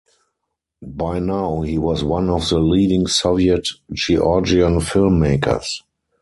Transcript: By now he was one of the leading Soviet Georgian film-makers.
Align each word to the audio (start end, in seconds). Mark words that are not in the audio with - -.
By 0.81 1.19
now 1.19 1.61
he 1.61 1.77
was 1.77 2.03
one 2.03 2.27
of 2.31 2.49
the 2.49 2.57
leading 2.57 3.05
Soviet 3.05 3.67
Georgian 3.93 4.79
film-makers. 4.81 5.83